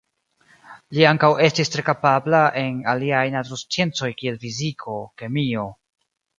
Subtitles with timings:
[0.97, 5.71] Li ankaŭ estis tre kapabla en aliaj natursciencoj kiel fiziko, kemio.